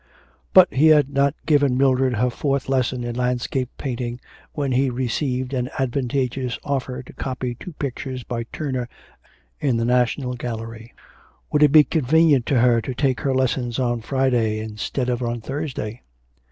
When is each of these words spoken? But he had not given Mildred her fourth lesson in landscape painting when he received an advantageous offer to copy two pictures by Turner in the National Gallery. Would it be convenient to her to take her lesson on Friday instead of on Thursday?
But 0.55 0.73
he 0.73 0.87
had 0.87 1.09
not 1.11 1.35
given 1.45 1.77
Mildred 1.77 2.15
her 2.15 2.31
fourth 2.31 2.67
lesson 2.67 3.03
in 3.03 3.15
landscape 3.15 3.69
painting 3.77 4.19
when 4.53 4.71
he 4.71 4.89
received 4.89 5.53
an 5.53 5.69
advantageous 5.77 6.57
offer 6.63 7.03
to 7.03 7.13
copy 7.13 7.53
two 7.53 7.73
pictures 7.73 8.23
by 8.23 8.45
Turner 8.51 8.89
in 9.59 9.77
the 9.77 9.85
National 9.85 10.33
Gallery. 10.33 10.95
Would 11.51 11.61
it 11.61 11.71
be 11.71 11.83
convenient 11.83 12.47
to 12.47 12.61
her 12.61 12.81
to 12.81 12.95
take 12.95 13.19
her 13.19 13.35
lesson 13.35 13.71
on 13.77 14.01
Friday 14.01 14.57
instead 14.57 15.07
of 15.07 15.21
on 15.21 15.39
Thursday? 15.39 16.01